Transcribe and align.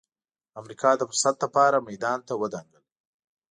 امریکا 0.59 0.89
د 0.97 1.01
فرصت 1.09 1.35
لپاره 1.45 1.85
میدان 1.89 2.19
ته 2.27 2.33
ودانګل. 2.41 2.83